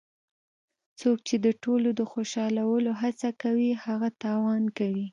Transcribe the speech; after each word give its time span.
څوک 0.99 1.17
چې 1.27 1.35
د 1.45 1.47
ټولو 1.63 1.89
د 1.99 2.01
خوشحالولو 2.11 2.91
هڅه 3.01 3.29
کوي 3.41 3.69
هغه 3.85 4.09
تاوان 4.23 4.63
کوي. 4.77 5.07